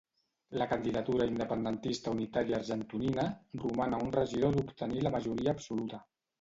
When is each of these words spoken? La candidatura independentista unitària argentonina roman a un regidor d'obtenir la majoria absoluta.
La 0.61 0.65
candidatura 0.69 1.27
independentista 1.31 2.15
unitària 2.17 2.57
argentonina 2.61 3.27
roman 3.67 3.97
a 3.99 4.03
un 4.09 4.13
regidor 4.19 4.59
d'obtenir 4.59 5.07
la 5.09 5.17
majoria 5.21 5.57
absoluta. 5.59 6.05